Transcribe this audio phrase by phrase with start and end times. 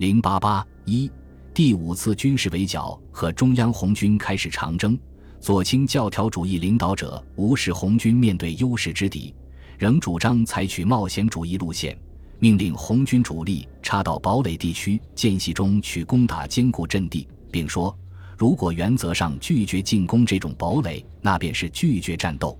[0.00, 1.10] 零八八一
[1.52, 4.98] 第五次军事围剿和中央红军开始长征。
[5.40, 9.34] 左倾教条主义领导者无视红军面对优势之敌，
[9.78, 11.94] 仍主张采取冒险主义路线，
[12.38, 17.94] 命令红军主力插到堡垒地区间隙中去攻打坚固阵地，并说：
[18.38, 22.58] 如果原则上拒绝进攻这种堡垒，那便是拒绝战斗。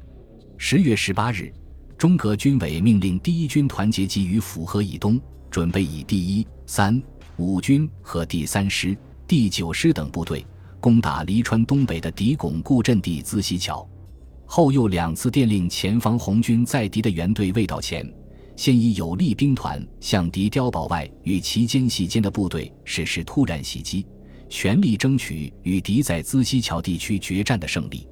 [0.59, 1.50] 十月十八日，
[1.96, 5.18] 中革军委命令第一军团结集于府河以东，
[5.50, 7.02] 准备以第一、三、
[7.41, 8.96] 五军和第三师、
[9.27, 10.46] 第九师等部队。
[10.79, 13.86] 攻打黎川东北的敌巩固阵地资溪桥，
[14.46, 18.11] 后又两次电令前方红军在敌的援队未到前，
[18.57, 24.07] 先以有力兵团向敌碉堡外与其间隙间的部队实施突然袭击，
[24.49, 28.08] 全力争取与敌在资溪桥地区决战的胜利。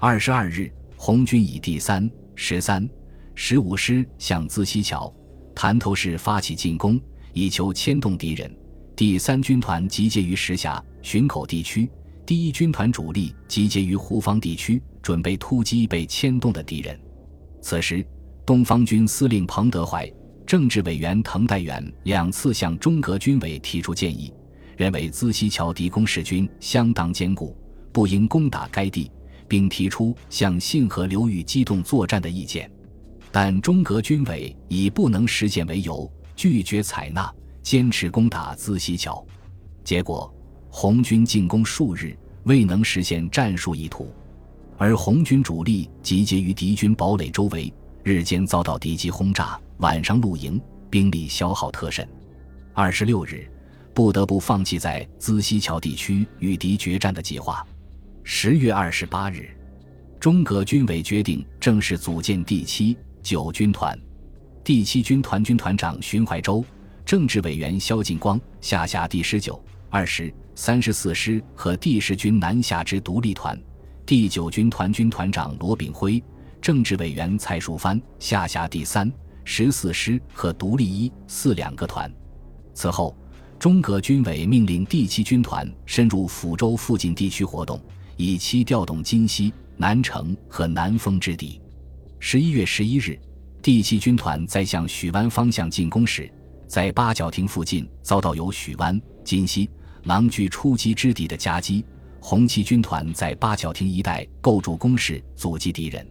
[0.00, 2.88] 二十二日，红军以第三、十三、
[3.36, 5.12] 十五师向资溪桥、
[5.54, 7.00] 潭头市发起进攻，
[7.32, 8.52] 以求牵动敌人。
[9.00, 11.90] 第三军团集结于石峡、巡口地区。
[12.26, 17.00] 第一军团主力集结于湖方地区，准备突击被牵动的敌人。
[17.62, 18.06] 此时，
[18.44, 20.06] 东方军司令彭德怀、
[20.46, 24.30] 政治委员滕代远两次向中革军委提出建议，
[24.76, 27.56] 认为资溪桥敌工事军相当坚固，
[27.94, 29.10] 不应攻打该地，
[29.48, 32.70] 并提出向信河流域机动作战的意见。
[33.32, 37.32] 但中革军委以不能实现为由，拒绝采纳，
[37.62, 39.24] 坚持攻打资溪桥。
[39.84, 40.32] 结果。
[40.72, 44.14] 红军进攻数日，未能实现战术意图，
[44.78, 52.08] 而红军主力集结于敌军堡垒周围，日间遭到敌机轰炸，晚上露营，兵力消耗特甚。
[52.72, 53.50] 二十六日，
[53.92, 57.66] 不得不放弃在资溪桥地区与敌决战的计划。
[58.22, 59.50] 十月二十八日，
[60.20, 63.98] 中革军委决定正式组建第七、九军团。
[64.62, 66.64] 第七军团军团长荀怀洲，
[67.10, 70.32] 政治委员萧劲光下辖第十九、二十。
[70.54, 73.60] 三十四师和第十军南下之独立团，
[74.06, 76.22] 第九军团军团长罗炳辉，
[76.62, 79.12] 政治委员蔡树藩下辖第三、
[79.42, 82.08] 十四师和独立一、四两个团。
[82.74, 83.16] 此后，
[83.58, 87.80] 中革军委命令第七军团深入抚州附近地区活动，
[88.16, 91.60] 以期调动金溪、南城和南丰之敌。
[92.20, 93.18] 十一月十一日，
[93.60, 96.32] 第七军团在向许湾方向进攻时，
[96.70, 99.68] 在八角亭附近遭到由许湾、金溪。
[100.04, 101.84] 狼居出击之敌的夹击，
[102.20, 106.08] 红旗军团在八角亭一带构筑工事，阻击敌人。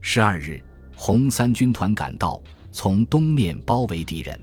[0.00, 0.58] 十二日，
[0.96, 4.40] 红三军团赶到，从东面包围敌人，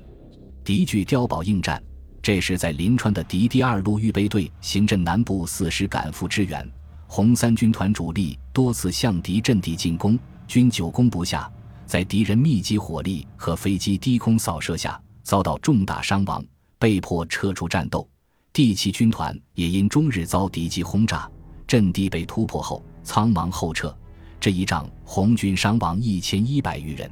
[0.63, 1.81] 敌据碉堡应战。
[2.21, 6.71] 这时，在临川的敌第二路预备队行阵南部四师赶赴支援，
[7.07, 11.51] 红三军团主力多次向敌阵地进攻，均久攻不下，
[11.87, 16.41] 在敌人密集火力和飞机低空扫射下，遭到重大伤亡，
[16.79, 18.07] 被迫撤出战斗。
[18.53, 21.29] 第七军团也因终日遭敌机轰炸，
[21.67, 23.93] 阵地被突破后仓忙后撤。
[24.39, 27.11] 这一仗，红军伤亡一千一百余人。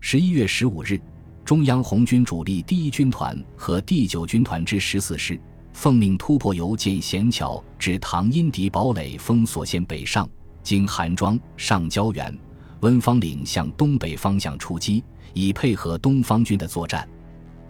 [0.00, 0.98] 十一月十五日，
[1.44, 5.38] 中央红军主力第一军团和第九军团之十四师
[5.74, 10.26] 奉命突破由建贤桥至唐阴敌堡垒封锁线北上，
[10.62, 12.34] 经韩庄、上焦原、
[12.80, 17.06] 温方岭向东北方向出击，以配合东方军的作战。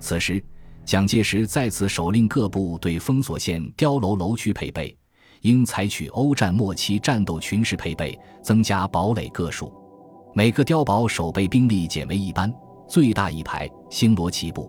[0.02, 0.44] 此时。
[0.84, 4.94] 蒋介石再次手令各部对封锁线碉楼楼区配备，
[5.42, 9.72] 应采取欧战末期战斗群式配备，增加堡垒个数。
[10.34, 12.52] 每个碉堡守备兵力减为一班，
[12.88, 14.68] 最大一排星罗棋布，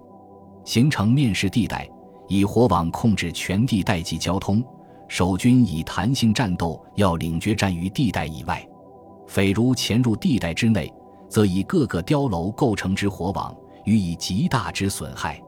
[0.63, 1.89] 形成面势地带，
[2.27, 4.63] 以火网控制全地带及交通。
[5.07, 8.63] 守军以弹性战斗，要领决战于地带以外。
[9.25, 10.93] 匪如潜入地带之内，
[11.27, 13.55] 则以各个碉楼构成之火网，
[13.85, 15.41] 予以极大之损害。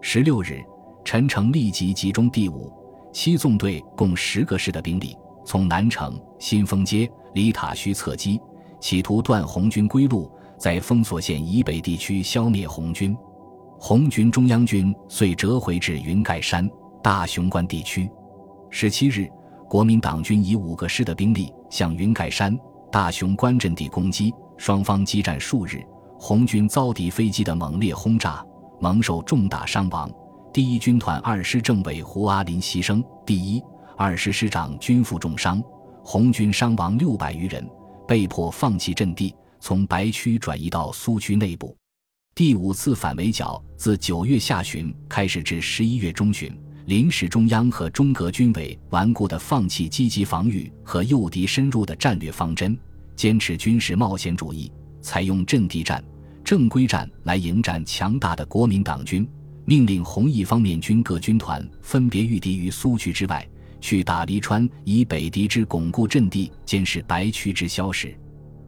[0.00, 0.62] 十六日，
[1.04, 2.72] 陈诚立即集中第五、
[3.12, 8.40] 七纵队共十个师的兵力，从南城、新丰街、李塔须侧击，
[8.80, 13.16] 企图断红军归路，在封锁线以北地区消灭红军。
[13.78, 16.68] 红军中央军遂折回至云盖山、
[17.02, 18.08] 大雄关地区。
[18.70, 19.28] 十七日，
[19.68, 22.56] 国民党军以五个师的兵力向云盖山、
[22.90, 25.84] 大雄关阵地攻击，双方激战数日，
[26.24, 28.46] 红军遭敌飞机的猛烈轰炸。
[28.80, 30.08] 蒙受重大伤亡，
[30.52, 33.60] 第一军团二师政委胡阿林牺牲，第一、
[33.96, 35.60] 二师师长均负重伤，
[36.04, 37.68] 红军伤亡六百余人，
[38.06, 41.76] 被迫放弃阵地，从白区转移到苏区内部。
[42.36, 52.78] 第五次反围剿自九月下旬开始至十一月中旬，临时中央和中革军委顽固地放弃积极防御和诱敌深入的战略方针，
[53.16, 56.02] 坚持军事冒险主义，采用阵地战。
[56.44, 59.26] 正规战来迎战强大的国民党军，
[59.64, 63.48] 命令红一方面军各军团分别御敌于苏区之外，
[63.80, 68.14] 去打黎川以北敌之巩固阵地，监视白区之消失。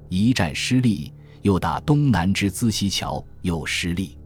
[0.08, 1.12] 一战失利，
[1.42, 4.16] 又打东南之资溪桥，又失利，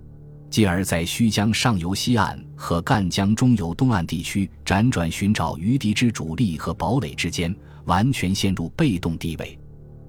[0.51, 7.55] 继而在胥江上游西岸和赣江中游东岸地区辗转寻找余敌之主力和堡垒之间，
[7.87, 9.59] 完全陷入被动地位。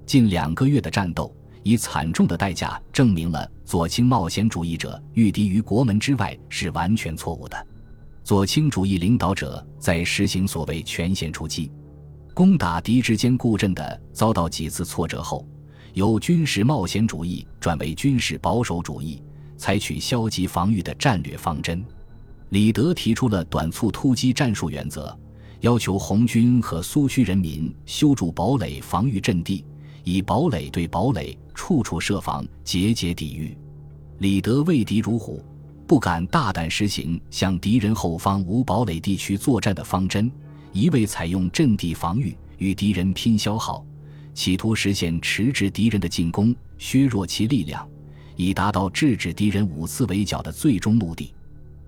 [0.05, 1.33] 近两个月的战斗。
[1.63, 7.67] 以惨重的代价证明了左倾冒险主义者御敌于国门之外是完全错误的。
[8.23, 11.71] 左倾主义领导者在实行所谓全线出击、
[12.33, 15.47] 攻打敌之间固阵的遭到几次挫折后，
[15.93, 19.21] 由军事冒险主义转为军事保守主义，
[19.57, 21.83] 采取消极防御的战略方针。
[22.49, 25.17] 李德提出了短促突击战术原则，
[25.61, 29.65] 要求红军和苏区人民修筑堡垒防御阵地。
[30.03, 33.57] 以堡垒对堡垒，处处设防，节节抵御。
[34.19, 35.43] 李德畏敌如虎，
[35.87, 40.31] 不敢大胆实行向敌人后方无堡垒地区作战的方针，
[40.73, 43.85] 一味采用阵地防御，与敌人拼消耗，
[44.33, 47.87] 企图实现迟滞敌人的进攻，削弱其力量，
[48.35, 51.33] 以达到制止敌人五次围剿的最终目的。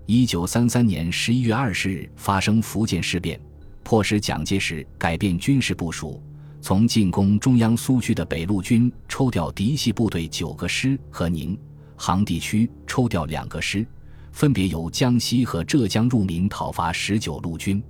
[0.05, 3.39] 一九三三年十一月二十日发生福建事变，
[3.83, 6.21] 迫使蒋介石改变军事部署。
[6.61, 11.57] 从进攻中央苏区的北路军抽调嫡系部队九个师和宁
[11.95, 13.85] 杭地区抽调两个师，
[14.31, 17.81] 分别由江西和浙江入闽讨伐十九路军。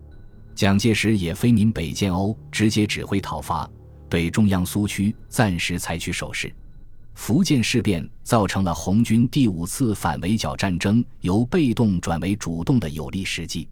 [0.56, 3.70] 蒋介石也飞闽北建瓯，直接指挥讨伐，
[4.10, 6.54] 对中央苏区暂时采取守势。
[7.14, 13.68] 福建事变造成了红军第五次反围剿战争由被动转为主动的有利时机。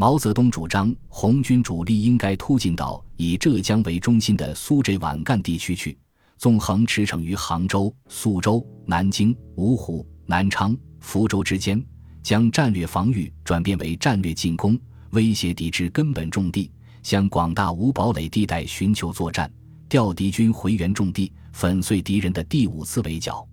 [0.00, 5.94] 毛泽东主张，红军主力应该突进到以浙江为中心的苏浙皖赣地区去，
[6.38, 11.84] 纵横驰骋于杭州、苏州、南京、芜湖、南昌、福州之间，
[12.22, 14.80] 将战略防御转变为战略进攻，
[15.10, 16.72] 威胁敌之根本重地，
[17.02, 19.52] 向广大无堡垒地带寻求作战，
[19.86, 23.46] 调敌军回援重地，粉碎敌人的第五次围剿。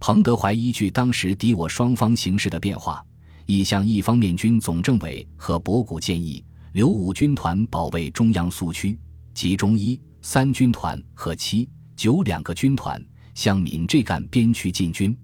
[0.00, 3.00] 彭德怀依据当时敌我双方形势的变化。
[3.46, 6.42] 已向一方面军总政委和博古建议，
[6.72, 8.98] 留五军团保卫中央苏区，
[9.34, 13.04] 集中一、三军团和七、九两个军团
[13.34, 15.16] 向闽浙赣边区进军。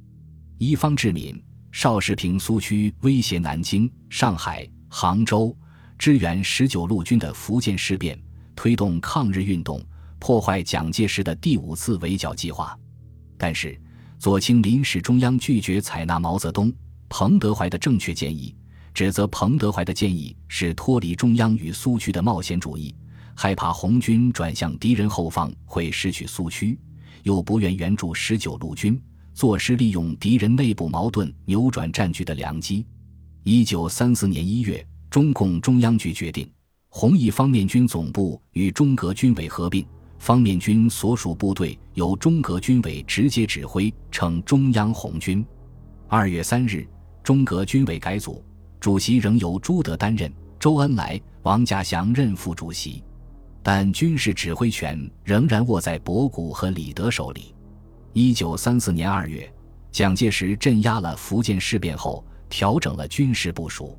[0.59, 5.57] 一方志敏、邵世平苏区威胁南京、上海、杭州，
[5.99, 8.21] 支援十九路军的福建事变，
[8.55, 9.83] 推动抗日运动，
[10.19, 12.79] 破坏蒋介石的第五次围剿计划。
[13.39, 13.81] 但是，
[14.19, 16.71] 左倾临时中央拒绝采纳毛泽东。
[17.13, 18.55] 彭德怀的正确建议，
[18.95, 22.95] 指责彭德怀的建议是脱离中央与苏区的冒险主义，
[23.35, 26.79] 害怕红军转向敌人后方会失去苏区，
[27.25, 28.99] 又不愿援助十九路军，
[29.35, 32.87] 坐失利用敌人内部矛盾扭转战局的良机。
[33.43, 36.49] 一九三四年一月，中共中央局决定，
[36.89, 39.85] 红一方面军总部与中革军委合并，
[40.21, 45.45] 方面军所属部队由中革军委直接指挥，称中央红军。
[46.07, 46.87] 二月三日。
[47.31, 48.45] 中革军委改组，
[48.81, 50.29] 主席仍由朱德担任，
[50.59, 53.05] 周恩来、王稼祥任副主席，
[53.63, 57.55] 但军事指挥权仍然握在博古和李德手里。
[58.15, 59.49] 一九三四年二月，
[59.93, 63.97] 蒋介石镇压了福建事变后，调整了军事部署。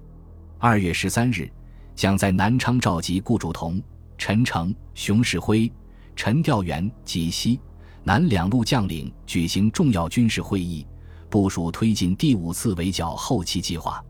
[0.59, 1.49] 二月十三日，
[1.95, 3.81] 蒋在南昌召集顾祝同、
[4.17, 5.71] 陈诚、熊式辉、
[6.17, 7.61] 陈调元、及西
[8.03, 10.85] 南两路将领举行重要军事会议。
[11.31, 14.03] 部署推进第五次围剿后期计划。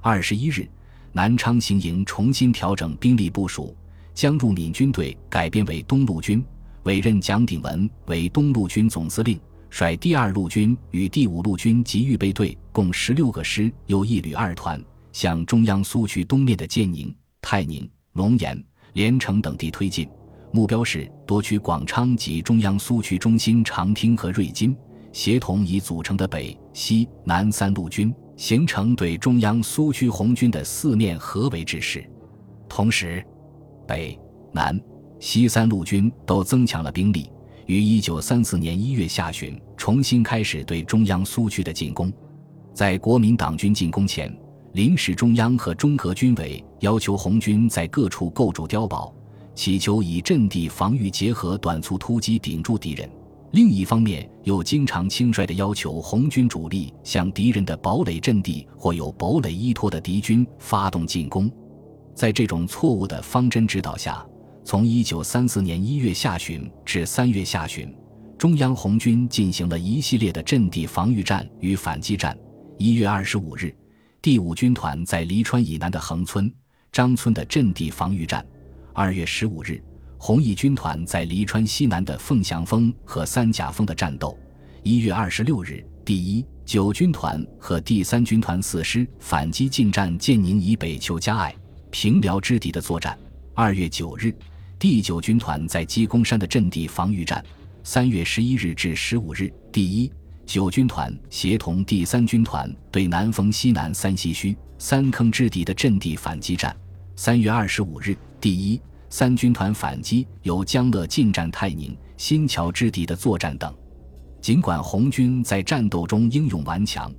[0.00, 0.68] 二十一日，
[1.12, 3.74] 南昌行营重新调整兵力部署，
[4.12, 6.44] 将入闽军队改编为东路军，
[6.82, 14.82] 委任蒋鼎文为东路军总司令，率第二路军与第五路军及预备队共十六个师，又一旅二团，
[15.12, 18.60] 向中央苏区东面的建宁、泰宁、龙岩、
[18.94, 20.08] 连城等地推进，
[20.52, 24.76] 目标是夺取广昌及中央苏区中心长汀和瑞金。
[25.16, 32.06] 协同已组成的北、西、南三路军，形成对中央苏区红军的四面合围之势。
[32.68, 33.24] 同时，
[33.88, 34.20] 北、
[34.52, 34.78] 南、
[35.18, 37.30] 西三路军都增强了兵力，
[37.64, 42.12] 于一九三四年一月下旬重新开始对中央苏区的进攻。
[42.74, 44.30] 在国民党军进攻前，
[44.74, 49.14] 临时中央和中革军委要求红军在各处构筑碉堡，
[49.54, 53.10] 祈求以阵地防御结合短促突击顶住敌人。
[53.56, 61.50] 另一方面，又经常轻率地要求红军主力向敌人的堡垒阵地或有堡垒依托的敌军发动进攻。
[62.14, 64.22] 在这种错误的方针指导下，
[64.62, 67.90] 从1934年1月下旬至3月下旬，
[68.36, 72.36] 中央红军进行了一系列的阵地防御战与反击战。
[72.76, 73.74] 1月25日，
[74.20, 76.52] 第五军团在黎川以南的横村、
[76.92, 78.46] 张村的阵地防御战。
[78.92, 79.82] 二月十五日，
[80.18, 84.36] 红一军团在黎川西南的凤翔峰和三甲峰的战斗。
[84.82, 91.54] 一月二十六日，第一、九军团和第三军团四师反击进占建宁以北邱家隘、
[91.90, 93.18] 平辽之敌的作战。
[93.54, 94.34] 二月九日，
[94.78, 97.44] 第九军团在鸡公山的阵地防御战。
[97.82, 100.10] 三月十一日至十五日，第一、
[100.44, 106.76] 九军团协同第三军团对南丰西南三溪圩、三坑之敌的阵地反击战。
[107.14, 113.74] 三月二十五日，第一、三军团反击由江乐进占泰宁、新桥之敌的作战等。
[114.40, 117.12] 尽管红军在战斗中英勇顽强，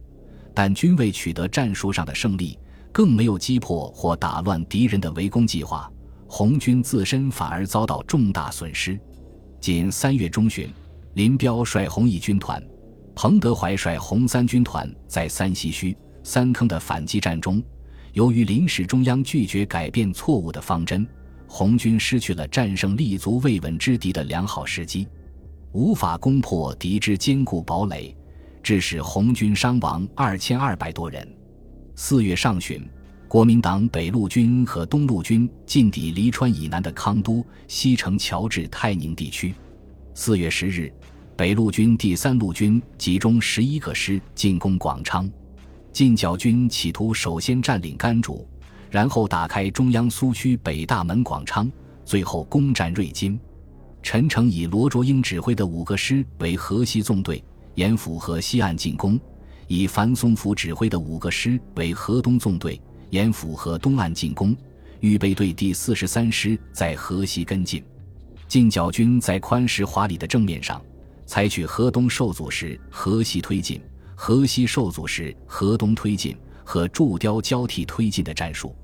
[0.54, 2.58] 但均未取得战术上的胜利，
[2.92, 5.92] 更没有击破或打乱敌人的围攻计划。
[6.28, 9.00] 红军自身反而遭到重大损失。
[9.60, 10.70] 仅三月中旬，
[11.14, 12.62] 林彪率红一军团，
[13.16, 17.64] 彭德怀率红三军团在三溪圩、三坑的反击战中，
[18.14, 21.08] 由于临时中央拒绝改变错误的方针，
[21.48, 25.08] 红军失去了战胜立足未稳之敌的良好时机，
[25.72, 28.16] 无法攻破敌之坚固堡垒，
[28.62, 31.28] 致使红军伤亡二千二百多人。
[31.96, 32.88] 四月上旬。
[33.30, 39.54] 国民党北路军和东路军进抵黎川以南的康都、西城桥至泰宁地区。
[40.14, 40.90] 四月十日，
[41.36, 45.30] 北路军第三路军集中十一个师进攻广昌。
[45.92, 48.48] 进剿军企图首先占领甘竹，
[48.90, 51.72] 然后打开中央苏区北大门广昌，
[52.06, 53.40] 最后攻占瑞金。
[54.02, 57.44] 陈诚以罗卓英指挥的五个师为河西纵队，
[57.76, 59.20] 沿府河西岸进攻；
[59.68, 62.80] 以樊松甫指挥的五个师为河东纵队。
[63.10, 64.56] 沿府河东岸进攻，
[65.00, 67.84] 预备队第四十三师在河西跟进。
[68.48, 70.82] 进剿军在宽石华里的正面上，
[71.26, 73.82] 采取河东受阻时河西推进，
[74.16, 76.36] 河西受阻时河东推进
[76.68, 78.76] 和筑碉交替推进的战术。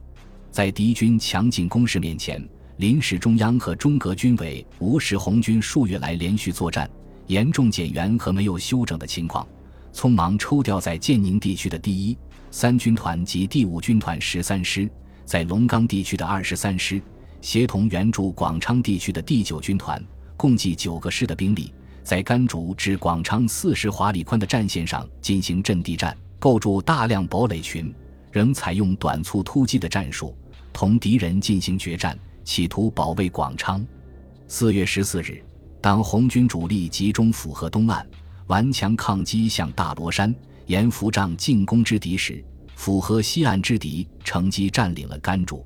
[0.50, 2.42] 在敌军强劲攻势面前，
[2.78, 6.90] 临时中央和中革军委无视红军数月来连续作战、
[7.28, 9.46] 严重减员和没有休整的情况，
[9.94, 12.18] 匆忙抽调在建宁地区的第一。
[12.52, 14.90] 三军团及第五军团十三师，
[15.26, 17.02] 在龙岗地区的二十三师，
[17.42, 20.02] 协同援助广昌地区的第九军团，
[20.38, 27.96] 共计九个师的兵力，在甘竹至广昌四十华里宽的战线上进行阵地战，构筑大量堡垒群，
[28.30, 30.36] 仍采用短促突击的战术，
[30.74, 33.82] 同敌人进行决战，企图保卫广昌。
[34.46, 35.42] 四月十四日，
[35.80, 38.06] 当红军主力集中府河东岸，
[38.48, 40.36] 顽强抗击向大罗山。
[40.66, 42.44] 沿福帐进攻之敌时，
[42.76, 45.66] 府河西岸之敌乘机占领了甘竹。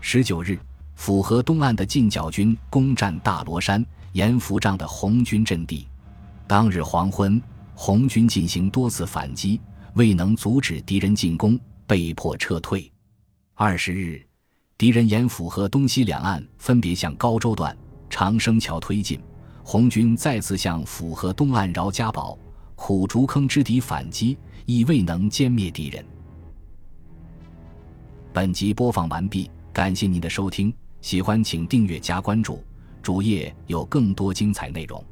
[0.00, 0.58] 十九日，
[0.96, 5.86] 府河东岸的进剿军攻占大罗山、沿福帐的红军阵地。
[6.48, 7.40] 当日黄昏，
[7.76, 9.60] 红军进行多次反击，
[9.94, 12.90] 未能阻止敌人进攻，被迫撤退。
[13.54, 14.24] 二十日，
[14.76, 17.76] 敌人沿府河东西两岸分别向高州段、
[18.08, 19.20] 长生桥推进，
[19.64, 22.38] 红军再次向府河东岸饶家堡。
[22.76, 26.04] 苦竹坑之敌反击，亦未能歼灭敌人。
[28.32, 32.62] 本集播放完毕，感谢您的收听，喜欢请订阅加关注，
[33.02, 35.04] 主页有更多精彩内容。